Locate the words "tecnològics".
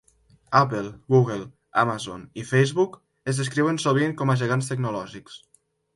4.73-5.37